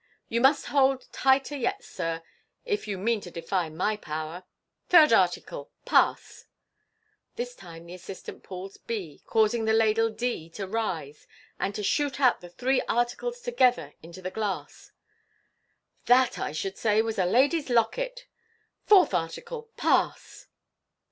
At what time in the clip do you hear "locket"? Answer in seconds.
17.69-18.25